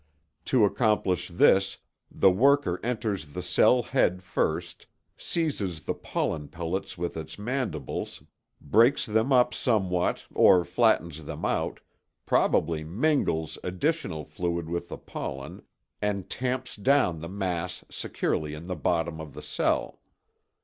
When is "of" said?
19.21-19.35